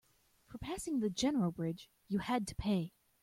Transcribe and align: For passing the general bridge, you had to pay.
For 0.47 0.57
passing 0.57 0.97
the 0.99 1.11
general 1.11 1.51
bridge, 1.51 1.87
you 2.07 2.17
had 2.17 2.47
to 2.47 2.55
pay. 2.55 2.95